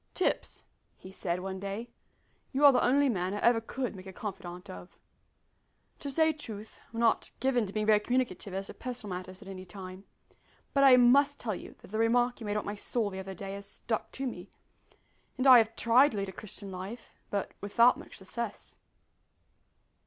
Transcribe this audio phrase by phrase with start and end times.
[0.15, 0.63] "Tipps,"
[0.97, 1.91] he said, one day,
[2.51, 4.97] "you are the only man I ever could make a confidant of.
[5.99, 9.47] To say truth I'm not given to being very communicative as to personal matters at
[9.47, 10.05] any time,
[10.73, 13.35] but I must tell you that the remark you made about my soul the other
[13.35, 14.49] day has stuck to me,
[15.37, 18.79] and I have tried to lead a Christian life, but without much success."